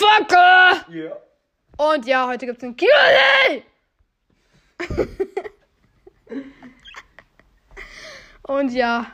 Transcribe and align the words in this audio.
Motherfucker! 0.00 0.84
Ja. 0.92 1.12
Und 1.76 2.06
ja, 2.06 2.26
heute 2.26 2.46
gibt's 2.46 2.64
ein 2.64 2.76
Q&A! 2.76 3.62
Und 8.42 8.72
ja, 8.72 9.06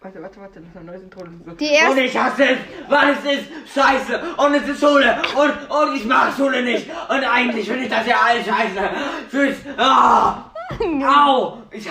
Warte, 0.00 0.20
warte, 0.20 0.40
warte, 0.40 0.58
das 0.60 0.68
ist 0.68 0.76
ein 0.76 0.84
neues 0.84 1.02
Intro. 1.02 1.20
So. 1.46 1.52
Die 1.52 1.66
erste- 1.66 1.90
Und 1.92 1.98
ich 1.98 2.18
hasse 2.18 2.44
es, 2.44 2.58
weil 2.88 3.10
es 3.12 3.24
ist 3.24 3.44
scheiße. 3.72 4.20
Und 4.36 4.54
es 4.54 4.66
ist 4.68 4.80
Schule. 4.80 5.22
Und, 5.36 5.70
und 5.70 5.94
ich 5.94 6.04
mag 6.04 6.34
Schule 6.36 6.60
nicht. 6.60 6.90
Und 7.08 7.22
eigentlich 7.22 7.68
finde 7.68 7.84
ich 7.84 7.88
das 7.88 8.04
ja 8.08 8.16
alles 8.20 8.44
scheiße. 8.44 8.90
Tschüss. 9.30 9.56
Ah. 9.76 10.50
Au. 11.06 11.58
Ich, 11.70 11.88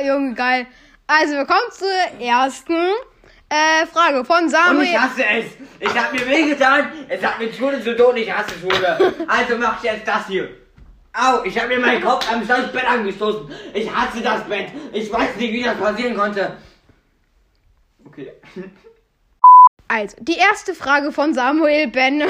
Junge, 0.00 0.32
geil. 0.34 0.68
Also, 1.08 1.32
wir 1.34 1.44
kommen 1.44 1.72
zur 1.72 1.88
ersten 2.20 2.92
äh, 3.54 3.86
Frage 3.86 4.24
von 4.24 4.44
und 4.44 4.50
Samuel. 4.50 4.84
ich 4.84 4.98
hasse 4.98 5.24
es. 5.24 5.46
Ich 5.80 5.96
hab 5.96 6.12
mir 6.12 6.26
wehgetan. 6.26 6.92
Es 7.08 7.22
hat 7.24 7.38
mit 7.38 7.54
Schule 7.54 7.82
zu 7.82 7.96
tun. 7.96 8.16
Ich 8.16 8.32
hasse 8.32 8.54
Schule. 8.60 9.14
Also 9.28 9.56
mach 9.58 9.78
ich 9.78 9.90
jetzt 9.90 10.06
das 10.06 10.26
hier. 10.26 10.48
Au, 11.12 11.44
ich 11.44 11.56
habe 11.56 11.68
mir 11.68 11.78
meinen 11.78 12.02
Kopf 12.02 12.30
am 12.32 12.44
Bett 12.44 12.90
angestoßen. 12.90 13.48
Ich 13.72 13.94
hasse 13.94 14.20
das 14.20 14.42
Bett. 14.44 14.72
Ich 14.92 15.12
weiß 15.12 15.36
nicht, 15.36 15.52
wie 15.52 15.62
das 15.62 15.76
passieren 15.76 16.16
konnte. 16.16 16.56
Okay. 18.04 18.32
Also, 19.86 20.16
die 20.20 20.36
erste 20.36 20.74
Frage 20.74 21.12
von 21.12 21.34
Samuel 21.34 21.88
Ben. 21.88 22.20
äh, 22.22 22.26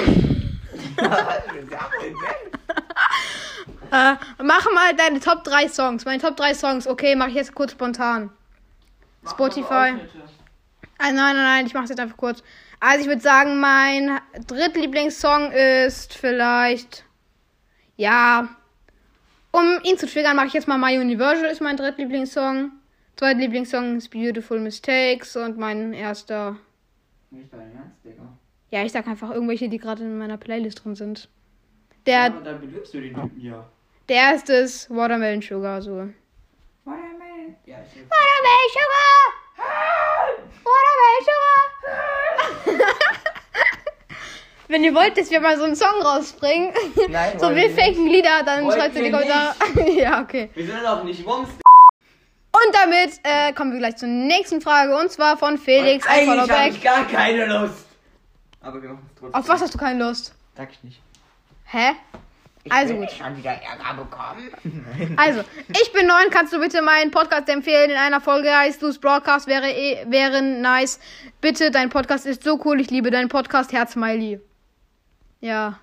mach 4.42 4.72
mal 4.72 4.94
deine 4.96 5.20
Top 5.20 5.44
3 5.44 5.68
Songs. 5.68 6.04
Meine 6.04 6.20
Top 6.20 6.36
3 6.36 6.54
Songs. 6.54 6.86
Okay, 6.86 7.14
mach 7.16 7.28
ich 7.28 7.34
jetzt 7.34 7.54
kurz 7.54 7.72
spontan. 7.72 8.30
Spotify. 9.26 9.94
Ah, 11.06 11.12
nein, 11.12 11.36
nein, 11.36 11.44
nein, 11.44 11.66
ich 11.66 11.74
mach's 11.74 11.90
jetzt 11.90 12.00
einfach 12.00 12.16
kurz. 12.16 12.42
Also, 12.80 13.02
ich 13.02 13.06
würde 13.08 13.20
sagen, 13.20 13.60
mein 13.60 14.20
drittlieblingssong 14.46 15.52
ist 15.52 16.14
vielleicht. 16.14 17.04
Ja. 17.96 18.48
Um 19.52 19.78
ihn 19.82 19.98
zu 19.98 20.06
triggern, 20.06 20.34
mache 20.34 20.46
ich 20.46 20.54
jetzt 20.54 20.66
mal 20.66 20.78
My 20.78 20.98
Universal 20.98 21.50
ist 21.50 21.60
mein 21.60 21.76
drittlieblingssong. 21.76 22.72
Zweitlieblingssong 23.16 23.98
ist 23.98 24.08
Beautiful 24.10 24.58
Mistakes 24.60 25.36
und 25.36 25.58
mein 25.58 25.92
erster. 25.92 26.56
Nicht 27.30 27.52
dein 27.52 27.72
Ernst, 27.76 28.04
Digga. 28.04 28.22
Ja, 28.70 28.82
ich 28.84 28.90
sag 28.92 29.06
einfach 29.06 29.30
irgendwelche, 29.30 29.68
die 29.68 29.78
gerade 29.78 30.02
in 30.02 30.18
meiner 30.18 30.36
Playlist 30.38 30.84
drin 30.84 30.94
sind. 30.96 31.28
Ja, 32.06 32.28
Der, 32.28 32.36
und 32.38 32.44
dann 32.44 32.60
belügst 32.60 32.92
du 32.94 33.00
den 33.00 33.14
Typen 33.14 33.40
ja. 33.40 33.64
der 34.08 34.16
erste 34.16 34.54
ist 34.54 34.90
Watermelon 34.90 35.42
Sugar, 35.42 35.80
so. 35.80 36.08
Watermelon. 36.84 37.54
Ja, 37.66 37.76
ich 37.82 38.00
Watermelon 38.00 38.70
Sugar! 38.72 39.44
Watermelon 40.64 41.20
Sugar! 41.24 42.94
Wenn 44.74 44.82
ihr 44.82 44.92
wollt, 44.92 45.16
dass 45.16 45.30
wir 45.30 45.40
mal 45.40 45.56
so 45.56 45.62
einen 45.62 45.76
Song 45.76 46.02
rausbringen, 46.02 46.72
Nein, 47.08 47.38
so 47.38 47.54
wir 47.54 47.70
faken 47.70 48.08
Lieder, 48.08 48.42
dann 48.44 48.64
Wollen 48.64 48.76
schreibt 48.76 48.96
in 48.96 49.04
die 49.04 49.10
Kommentare. 49.12 49.54
ja, 49.96 50.20
okay. 50.20 50.50
Wir 50.52 50.66
sind 50.66 50.82
doch 50.82 51.04
nicht 51.04 51.24
Wumms. 51.24 51.48
Und 51.48 52.74
damit 52.74 53.20
äh, 53.22 53.52
kommen 53.52 53.70
wir 53.70 53.78
gleich 53.78 53.94
zur 53.94 54.08
nächsten 54.08 54.60
Frage 54.60 54.96
und 54.96 55.12
zwar 55.12 55.36
von 55.36 55.58
Felix. 55.58 56.04
Und 56.04 56.10
Eigentlich 56.10 56.50
habe 56.50 56.68
ich 56.70 56.82
gar 56.82 57.06
keine 57.06 57.46
Lust. 57.46 57.86
Aber 58.62 58.82
wir 58.82 58.88
machen 58.88 59.06
es 59.06 59.20
trotzdem. 59.20 59.40
Auf 59.40 59.48
was 59.48 59.62
hast 59.62 59.74
du 59.74 59.78
keine 59.78 60.04
Lust? 60.04 60.34
Sag 60.56 60.72
ich 60.72 60.82
nicht. 60.82 61.00
Hä? 61.66 61.92
Ich 62.64 62.72
Also 62.72 62.94
gut. 62.94 63.12
schon 63.12 63.36
wieder 63.36 63.50
Ärger 63.50 64.02
bekommen. 64.02 65.16
Also, 65.16 65.44
ich 65.68 65.92
bin 65.92 66.08
neun, 66.08 66.30
kannst 66.32 66.52
du 66.52 66.58
bitte 66.58 66.82
meinen 66.82 67.12
Podcast 67.12 67.48
empfehlen? 67.48 67.92
In 67.92 67.96
einer 67.96 68.20
Folge 68.20 68.50
heißt 68.52 68.82
du's 68.82 68.98
Broadcast 68.98 69.46
wäre 69.46 69.70
eh, 69.70 70.04
wäre 70.08 70.42
nice. 70.42 70.98
Bitte, 71.40 71.70
dein 71.70 71.90
Podcast 71.90 72.26
ist 72.26 72.42
so 72.42 72.60
cool, 72.64 72.80
ich 72.80 72.90
liebe 72.90 73.12
deinen 73.12 73.28
Podcast, 73.28 73.72
Herz 73.72 73.92
Smiley. 73.92 74.40
Ja. 75.44 75.78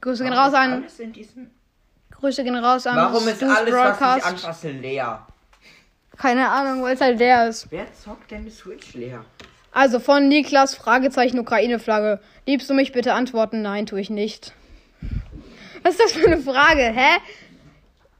Grüße 0.00 0.24
gehen 0.24 0.32
raus 0.32 0.54
an. 0.54 0.86
Grüße 2.10 2.42
gehen 2.42 2.56
raus 2.56 2.86
an 2.86 2.96
Warum 2.96 3.28
ist 3.28 3.36
Stu's 3.36 3.50
alles, 3.54 3.74
was 3.74 3.92
ich 3.92 3.98
Broadcast. 3.98 4.26
anfasse, 4.26 4.70
leer? 4.70 5.26
Keine 6.16 6.48
Ahnung, 6.48 6.82
weil 6.82 6.94
es 6.94 7.00
halt 7.02 7.20
der 7.20 7.48
ist. 7.48 7.66
Wer 7.70 7.92
zockt 7.92 8.30
denn 8.30 8.44
die 8.46 8.50
Switch 8.50 8.94
leer? 8.94 9.24
Also 9.72 10.00
von 10.00 10.28
Niklas, 10.28 10.74
Fragezeichen, 10.74 11.38
Ukraine-Flagge. 11.38 12.18
Liebst 12.46 12.70
du 12.70 12.74
mich 12.74 12.92
bitte 12.92 13.12
antworten? 13.12 13.60
Nein, 13.60 13.84
tue 13.84 14.00
ich 14.00 14.08
nicht. 14.08 14.54
Was 15.82 15.96
ist 15.96 16.00
das 16.00 16.12
für 16.12 16.26
eine 16.26 16.38
Frage? 16.38 16.82
Hä? 16.82 17.18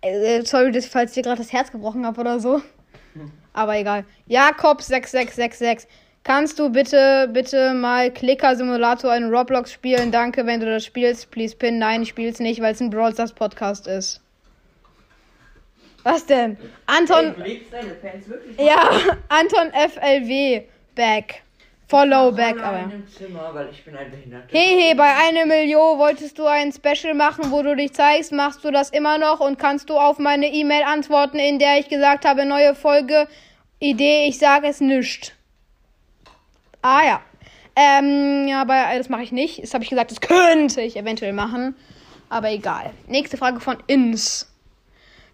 Äh, 0.02 0.44
sorry, 0.44 0.70
dass- 0.70 0.86
falls 0.86 1.12
ich 1.12 1.14
dir 1.14 1.22
gerade 1.22 1.40
das 1.40 1.52
Herz 1.52 1.72
gebrochen 1.72 2.04
habe 2.04 2.20
oder 2.20 2.40
so. 2.40 2.60
Aber 3.54 3.76
egal. 3.76 4.04
Jakob6666. 4.28 5.86
Kannst 6.24 6.58
du 6.58 6.70
bitte, 6.70 7.28
bitte 7.30 7.74
mal 7.74 8.10
Clicker 8.10 8.56
Simulator 8.56 9.14
in 9.14 9.28
Roblox 9.28 9.70
spielen? 9.70 10.10
Danke, 10.10 10.46
wenn 10.46 10.58
du 10.58 10.64
das 10.64 10.82
spielst. 10.86 11.30
Please 11.30 11.54
pin. 11.54 11.78
Nein, 11.78 12.02
ich 12.02 12.08
spiel's 12.08 12.40
nicht, 12.40 12.62
weil 12.62 12.72
es 12.72 12.80
ein 12.80 12.88
Brawl 12.88 13.12
Stars 13.12 13.34
Podcast 13.34 13.86
ist. 13.86 14.22
Was 16.02 16.24
denn? 16.24 16.56
Anton. 16.86 17.36
wirklich 17.36 18.58
Ja, 18.58 18.90
Anton 19.28 19.70
FLW 19.72 20.62
back. 20.94 21.42
Follow 21.88 22.32
back, 22.32 22.58
aber. 22.58 22.90
Zimmer, 23.06 23.52
Behinderter. 23.52 24.48
Hehe, 24.48 24.94
bei 24.96 25.14
einer 25.28 25.44
Million 25.44 25.98
wolltest 25.98 26.38
du 26.38 26.46
ein 26.46 26.72
Special 26.72 27.12
machen, 27.12 27.50
wo 27.50 27.62
du 27.62 27.76
dich 27.76 27.92
zeigst. 27.92 28.32
Machst 28.32 28.64
du 28.64 28.70
das 28.70 28.88
immer 28.88 29.18
noch 29.18 29.40
und 29.40 29.58
kannst 29.58 29.90
du 29.90 29.98
auf 29.98 30.18
meine 30.18 30.46
E-Mail 30.46 30.84
antworten, 30.84 31.38
in 31.38 31.58
der 31.58 31.80
ich 31.80 31.90
gesagt 31.90 32.24
habe, 32.24 32.46
neue 32.46 32.74
Folge, 32.74 33.28
Idee, 33.78 34.26
ich 34.26 34.38
sage 34.38 34.68
es 34.68 34.80
nicht. 34.80 35.34
Ah 36.84 37.02
ja. 37.02 37.20
Ähm, 37.76 38.46
ja, 38.46 38.60
aber 38.60 38.84
das 38.98 39.08
mache 39.08 39.22
ich 39.22 39.32
nicht. 39.32 39.62
Das 39.62 39.72
habe 39.72 39.82
ich 39.82 39.90
gesagt, 39.90 40.10
das 40.10 40.20
könnte 40.20 40.82
ich 40.82 40.96
eventuell 40.98 41.32
machen. 41.32 41.74
Aber 42.28 42.50
egal. 42.50 42.90
Nächste 43.08 43.38
Frage 43.38 43.58
von 43.58 43.78
Ins. 43.86 44.52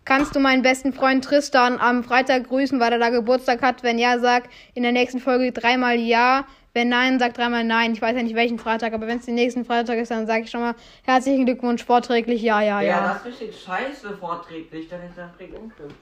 Kannst 0.05 0.37
du 0.37 0.41
meinen 0.41 0.63
besten 0.63 0.93
Freund 0.93 1.25
Tristan 1.25 1.81
am 1.81 2.05
Freitag 2.05 2.49
grüßen, 2.49 2.79
weil 2.79 2.93
er 2.93 3.01
da 3.01 3.11
Geburtstag 3.11 3.63
hat? 3.63 3.83
Wenn 3.83 3.99
ja, 3.99 4.21
sag 4.21 4.45
in 4.75 4.85
der 4.85 4.93
nächsten 4.93 5.19
Folge 5.19 5.51
dreimal 5.51 5.97
ja. 5.97 6.45
Wenn 6.73 6.89
nein, 6.89 7.19
sag 7.19 7.35
dreimal 7.35 7.65
nein. 7.65 7.95
Ich 7.95 8.01
weiß 8.01 8.15
ja 8.15 8.23
nicht 8.23 8.37
welchen 8.37 8.61
Freitag, 8.61 8.93
aber 8.93 9.09
wenn 9.09 9.19
es 9.19 9.27
den 9.27 9.35
nächsten 9.35 9.65
Freitag 9.65 9.99
ist, 9.99 10.13
dann 10.13 10.29
sage 10.29 10.45
ich 10.45 10.51
schon 10.53 10.61
mal 10.61 10.77
herzlichen 11.03 11.47
Glückwunsch, 11.47 11.85
vorträglich 11.85 12.43
ja, 12.43 12.61
ja, 12.61 12.81
Ja, 12.81 12.89
ja. 12.89 13.09
das 13.09 13.17
ist 13.17 13.27
richtig 13.27 13.61
scheiße 13.61 14.17
vorträglich, 14.19 14.89
dann 14.89 15.03
ist 15.03 15.19
das 15.19 15.31
richtig 15.41 15.59
unschön. 15.59 15.93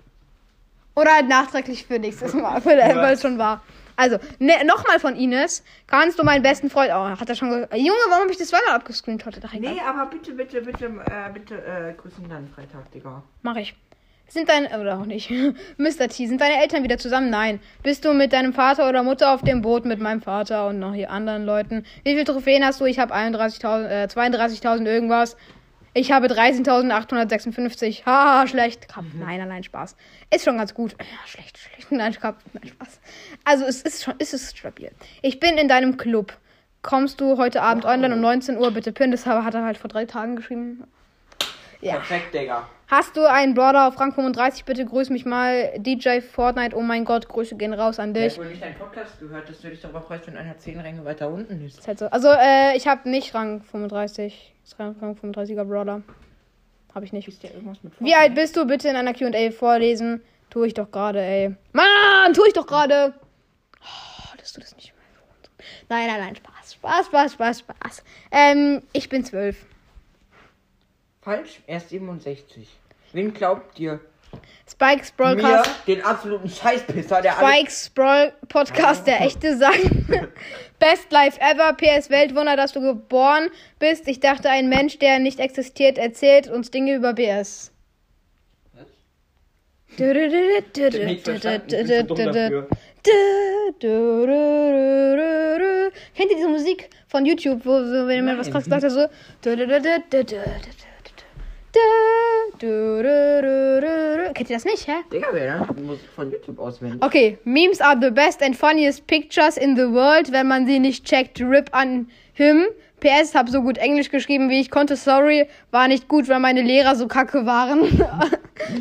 Oder 0.94 1.14
halt 1.14 1.28
nachträglich 1.28 1.86
für 1.86 1.98
nächstes 1.98 2.34
Mal, 2.34 2.60
für, 2.60 2.70
weil 2.76 3.14
es 3.14 3.22
schon 3.22 3.38
war. 3.38 3.62
Also, 3.98 4.16
ne, 4.38 4.52
nochmal 4.64 5.00
von 5.00 5.16
Ines. 5.16 5.64
Kannst 5.88 6.18
du 6.20 6.22
meinen 6.24 6.42
besten 6.42 6.70
Freund. 6.70 6.90
Oh, 6.92 7.08
hat 7.20 7.28
er 7.28 7.34
schon. 7.34 7.50
Ge 7.50 7.66
Junge, 7.78 7.98
warum 8.08 8.22
habe 8.22 8.30
ich 8.30 8.38
das 8.38 8.48
zweimal 8.48 8.76
abgescreenshottet? 8.76 9.42
Nee, 9.58 9.80
aber 9.84 10.06
bitte, 10.06 10.32
bitte, 10.32 10.62
bitte, 10.62 10.86
äh, 10.86 11.30
bitte, 11.34 11.54
äh, 11.56 11.94
grüßen 12.00 12.28
dann 12.28 12.48
Freitag, 12.54 12.90
Digga. 12.92 13.22
Mach 13.42 13.56
ich. 13.56 13.74
Sind 14.28 14.48
deine, 14.50 14.78
oder 14.78 14.98
auch 15.00 15.06
nicht, 15.06 15.30
Mr. 15.78 16.06
T, 16.08 16.26
sind 16.26 16.40
deine 16.40 16.60
Eltern 16.62 16.84
wieder 16.84 16.98
zusammen? 16.98 17.30
Nein. 17.30 17.60
Bist 17.82 18.04
du 18.04 18.12
mit 18.12 18.32
deinem 18.34 18.52
Vater 18.52 18.88
oder 18.88 19.02
Mutter 19.02 19.32
auf 19.32 19.40
dem 19.42 19.62
Boot 19.62 19.84
mit 19.86 20.00
meinem 20.00 20.20
Vater 20.22 20.68
und 20.68 20.78
noch 20.78 20.92
hier 20.94 21.10
anderen 21.10 21.44
Leuten? 21.46 21.84
Wie 22.04 22.12
viele 22.12 22.24
Trophäen 22.24 22.62
hast 22.64 22.80
du? 22.80 22.84
Ich 22.84 22.98
habe 22.98 23.14
31.000, 23.14 23.88
äh, 23.88 24.04
32.000 24.06 24.86
irgendwas. 24.86 25.36
Ich 25.94 26.12
habe 26.12 26.26
13.856. 26.26 28.04
Haha, 28.04 28.46
schlecht. 28.46 28.88
Kap- 28.88 29.04
Nein, 29.18 29.38
nein, 29.38 29.48
nein, 29.48 29.62
Spaß. 29.64 29.96
Ist 30.32 30.44
schon 30.44 30.58
ganz 30.58 30.74
gut. 30.74 30.92
Ja, 30.98 31.06
schlecht, 31.26 31.58
schlecht. 31.58 31.90
Nein, 31.90 32.12
Kap- 32.12 32.38
nein, 32.52 32.68
Spaß. 32.68 33.00
Also, 33.48 33.64
es 33.64 33.80
ist 33.80 34.04
schon, 34.04 34.12
es 34.18 34.34
ist 34.34 34.58
stabil. 34.58 34.90
Ich 35.22 35.40
bin 35.40 35.56
in 35.56 35.68
deinem 35.68 35.96
Club. 35.96 36.34
Kommst 36.82 37.18
du 37.18 37.38
heute 37.38 37.62
Abend 37.62 37.86
online 37.86 38.14
um 38.14 38.20
19 38.20 38.58
Uhr? 38.58 38.70
Bitte 38.72 38.92
pin. 38.92 39.10
Das 39.10 39.24
hat 39.24 39.54
er 39.54 39.64
halt 39.64 39.78
vor 39.78 39.88
drei 39.88 40.04
Tagen 40.04 40.36
geschrieben. 40.36 40.84
Ja. 41.80 41.94
Perfekt, 41.94 42.34
Digga. 42.34 42.68
Hast 42.88 43.16
du 43.16 43.24
einen 43.24 43.54
Brother 43.54 43.88
auf 43.88 43.98
Rang 43.98 44.12
35? 44.12 44.66
Bitte 44.66 44.84
grüß 44.84 45.08
mich 45.08 45.24
mal. 45.24 45.72
DJ 45.78 46.20
Fortnite, 46.20 46.76
oh 46.76 46.82
mein 46.82 47.06
Gott, 47.06 47.26
Grüße 47.26 47.56
gehen 47.56 47.72
raus 47.72 47.98
an 47.98 48.14
Ich 48.14 48.22
dich. 48.22 48.32
habe 48.34 48.44
wohl 48.44 48.50
nicht 48.50 48.62
deinen 48.62 48.74
Podcast 48.74 49.18
gehört, 49.18 49.48
dass 49.48 49.60
du 49.62 49.70
dich 49.70 49.80
darüber 49.80 50.02
freust, 50.02 50.26
wenn 50.26 50.36
einer 50.36 50.58
10 50.58 50.80
Ränge 50.80 51.04
weiter 51.06 51.30
unten 51.30 51.64
ist. 51.64 51.78
Ist 51.78 51.88
halt 51.88 51.98
so. 52.00 52.06
Also, 52.06 52.28
äh, 52.28 52.76
ich 52.76 52.86
habe 52.86 53.08
nicht 53.08 53.34
Rang 53.34 53.62
35. 53.62 54.52
Ist 54.62 54.78
Rang, 54.78 54.94
Rang 55.00 55.14
35er 55.16 55.64
Brother. 55.64 56.02
Habe 56.94 57.04
ich 57.06 57.14
nicht. 57.14 57.28
Ja 57.42 57.50
Wie 58.00 58.14
alt 58.14 58.34
bist 58.34 58.56
du? 58.58 58.66
Bitte 58.66 58.88
in 58.88 58.96
einer 58.96 59.14
QA 59.14 59.50
vorlesen. 59.52 60.20
Tu 60.50 60.64
ich 60.64 60.74
doch 60.74 60.90
gerade, 60.90 61.20
ey. 61.22 61.54
Mann, 61.72 62.34
tu 62.34 62.42
ich 62.46 62.52
doch 62.52 62.66
gerade. 62.66 63.14
Dass 64.48 64.54
du 64.54 64.60
das 64.62 64.76
nicht 64.76 64.94
mehr 64.94 64.98
Nein, 65.90 66.06
nein, 66.06 66.20
nein, 66.20 66.36
Spaß. 66.36 66.74
Spaß, 66.74 67.06
Spaß, 67.06 67.32
Spaß, 67.32 67.58
Spaß. 67.58 68.02
Ähm, 68.30 68.82
ich 68.94 69.10
bin 69.10 69.22
zwölf. 69.22 69.66
Falsch, 71.20 71.60
er 71.66 71.76
ist 71.76 71.90
67. 71.90 72.66
Wen 73.12 73.34
glaubt 73.34 73.78
ihr? 73.78 74.00
Spikes 74.66 75.12
Mir, 75.18 75.36
Broadcast. 75.36 75.86
den 75.86 76.02
absoluten 76.02 76.48
Scheißpisser, 76.48 77.20
der 77.20 77.36
alles... 77.36 77.56
Spikes 77.56 77.90
Brawl 77.90 78.32
Podcast, 78.48 79.06
der 79.06 79.20
echte 79.20 79.58
sagt. 79.58 79.82
Best 80.78 81.12
Life 81.12 81.38
ever, 81.42 81.74
PS 81.74 82.08
Weltwunder, 82.08 82.56
dass 82.56 82.72
du 82.72 82.80
geboren 82.80 83.50
bist. 83.78 84.08
Ich 84.08 84.20
dachte, 84.20 84.48
ein 84.48 84.70
Mensch, 84.70 84.98
der 84.98 85.18
nicht 85.18 85.40
existiert, 85.40 85.98
erzählt 85.98 86.48
uns 86.48 86.70
Dinge 86.70 86.94
über 86.94 87.12
BS. 87.12 87.70
Ich 89.90 89.96
Kennt 96.14 96.30
ihr 96.30 96.36
diese 96.36 96.48
Musik 96.48 96.90
von 97.06 97.24
YouTube, 97.24 97.64
wo 97.64 97.82
so, 97.82 98.06
wenn 98.06 98.16
jemand 98.16 98.38
was 98.38 98.50
krass 98.50 98.64
gesagt 98.64 98.84
hat, 98.84 98.90
so. 98.90 99.06
Kennt 104.34 104.50
ihr 104.50 104.56
das 104.56 104.64
nicht, 104.64 104.86
hä? 104.88 104.92
Digga, 105.12 105.28
wer 105.32 105.44
lernt 105.44 105.86
Musik 105.86 106.08
von 106.14 106.30
YouTube 106.30 106.58
auswendig? 106.58 107.04
Okay, 107.04 107.38
Memes 107.44 107.80
are 107.80 107.98
the 108.00 108.10
best 108.10 108.42
and 108.42 108.56
funniest 108.56 109.06
pictures 109.06 109.56
in 109.56 109.76
the 109.76 109.92
world. 109.92 110.32
Wenn 110.32 110.48
man 110.48 110.66
sie 110.66 110.78
nicht 110.78 111.04
checkt, 111.04 111.40
rip 111.40 111.68
an 111.72 112.08
him. 112.32 112.66
PS, 113.00 113.34
hab 113.34 113.48
so 113.48 113.62
gut 113.62 113.78
Englisch 113.78 114.10
geschrieben, 114.10 114.50
wie 114.50 114.60
ich 114.60 114.70
konnte. 114.70 114.96
Sorry, 114.96 115.46
war 115.70 115.86
nicht 115.86 116.08
gut, 116.08 116.28
weil 116.28 116.40
meine 116.40 116.62
Lehrer 116.62 116.96
so 116.96 117.06
kacke 117.06 117.46
waren. 117.46 117.82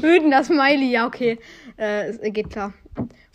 Wütend 0.01 0.33
das 0.33 0.47
Smiley, 0.47 0.89
ja, 0.89 1.05
okay. 1.05 1.37
Äh, 1.77 2.31
geht 2.31 2.49
klar. 2.49 2.73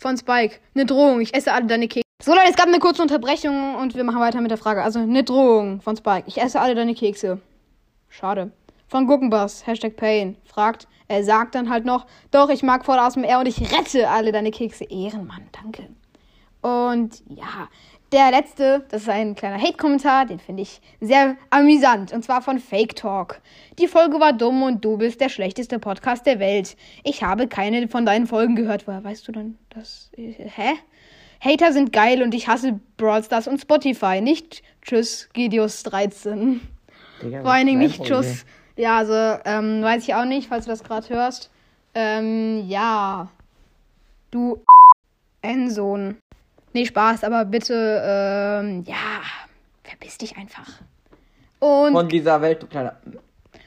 Von 0.03 0.17
Spike. 0.17 0.57
Eine 0.75 0.85
Drohung, 0.85 1.21
ich 1.21 1.33
esse 1.33 1.53
alle 1.53 1.65
deine 1.65 1.87
Kekse. 1.87 2.03
So 2.21 2.33
Leute, 2.33 2.49
es 2.49 2.57
gab 2.57 2.67
eine 2.67 2.79
kurze 2.79 3.01
Unterbrechung 3.01 3.75
und 3.75 3.95
wir 3.95 4.03
machen 4.03 4.19
weiter 4.19 4.41
mit 4.41 4.51
der 4.51 4.57
Frage. 4.57 4.83
Also 4.83 4.99
eine 4.99 5.23
Drohung 5.23 5.79
von 5.79 5.95
Spike. 5.95 6.25
Ich 6.27 6.41
esse 6.41 6.59
alle 6.59 6.75
deine 6.75 6.93
Kekse. 6.93 7.39
Schade. 8.09 8.51
Von 8.89 9.07
Guggenbass, 9.07 9.65
Hashtag 9.65 9.95
Pain, 9.95 10.35
fragt, 10.43 10.89
er 11.07 11.23
sagt 11.23 11.55
dann 11.55 11.69
halt 11.69 11.85
noch, 11.85 12.05
doch, 12.31 12.49
ich 12.49 12.63
mag 12.63 12.83
voll 12.83 12.99
aus 12.99 13.13
dem 13.13 13.23
R 13.23 13.39
und 13.39 13.47
ich 13.47 13.61
rette 13.71 14.09
alle 14.09 14.33
deine 14.33 14.51
Kekse. 14.51 14.83
Ehrenmann, 14.83 15.47
danke. 15.53 15.87
Und 16.61 17.23
ja, 17.29 17.69
der 18.13 18.31
letzte, 18.31 18.85
das 18.89 19.03
ist 19.03 19.09
ein 19.09 19.33
kleiner 19.35 19.59
Hate-Kommentar, 19.59 20.27
den 20.27 20.39
finde 20.39 20.61
ich 20.61 20.79
sehr 21.01 21.35
amüsant. 21.49 22.13
Und 22.13 22.23
zwar 22.23 22.41
von 22.41 22.59
Fake 22.59 22.95
Talk. 22.95 23.41
Die 23.79 23.87
Folge 23.87 24.19
war 24.19 24.33
dumm 24.33 24.61
und 24.61 24.85
du 24.85 24.97
bist 24.97 25.19
der 25.19 25.29
schlechteste 25.29 25.79
Podcast 25.79 26.25
der 26.25 26.39
Welt. 26.39 26.77
Ich 27.03 27.23
habe 27.23 27.47
keine 27.47 27.87
von 27.87 28.05
deinen 28.05 28.27
Folgen 28.27 28.55
gehört. 28.55 28.87
Woher 28.87 29.03
weißt 29.03 29.27
du 29.27 29.31
denn 29.31 29.57
das? 29.69 30.11
Hä? 30.15 30.73
Hater 31.41 31.73
sind 31.73 31.91
geil 31.91 32.21
und 32.21 32.33
ich 32.35 32.47
hasse 32.47 32.79
Brawl 32.97 33.23
Stars 33.23 33.47
und 33.47 33.59
Spotify. 33.59 34.21
Nicht 34.21 34.61
Tschüss, 34.83 35.27
Gideos 35.33 35.81
13. 35.83 36.61
Digga, 37.21 37.41
Vor 37.41 37.51
allen 37.51 37.67
Dingen 37.67 37.79
nicht 37.79 38.03
Tschüss. 38.03 38.45
Ja, 38.75 38.97
also, 38.99 39.13
ähm, 39.45 39.81
weiß 39.81 40.03
ich 40.03 40.13
auch 40.13 40.25
nicht, 40.25 40.47
falls 40.49 40.65
du 40.65 40.71
das 40.71 40.83
gerade 40.83 41.09
hörst. 41.09 41.49
Ähm, 41.95 42.63
ja. 42.67 43.29
Du 44.31 44.61
Ensohn. 45.41 46.17
Nee, 46.73 46.85
Spaß, 46.85 47.23
aber 47.23 47.45
bitte, 47.45 48.01
ähm, 48.03 48.83
ja, 48.87 49.21
verpiss 49.83 50.17
dich 50.17 50.35
einfach. 50.35 50.81
Und? 51.59 51.93
Von 51.93 52.09
dieser 52.09 52.41
Welt, 52.41 52.61
du 52.61 52.67
kleiner. 52.67 52.97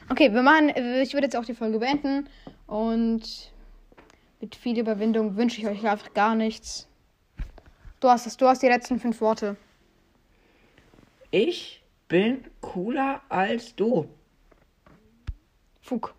okay, 0.09 0.33
wir 0.33 0.43
machen, 0.43 0.69
ich 0.69 1.13
würde 1.13 1.25
jetzt 1.25 1.35
auch 1.35 1.45
die 1.45 1.55
Folge 1.55 1.79
beenden. 1.79 2.27
Und 2.67 3.51
mit 4.41 4.55
viel 4.55 4.77
Überwindung 4.77 5.37
wünsche 5.37 5.61
ich 5.61 5.67
euch 5.67 5.87
einfach 5.87 6.13
gar 6.13 6.35
nichts. 6.35 6.87
Du 7.99 8.09
hast 8.09 8.27
es, 8.27 8.37
du 8.37 8.45
hast 8.45 8.61
die 8.61 8.67
letzten 8.67 8.99
fünf 8.99 9.19
Worte. 9.21 9.55
Ich 11.31 11.81
bin 12.07 12.43
cooler 12.61 13.21
als 13.29 13.75
du. 13.75 14.07
Fug. 15.81 16.13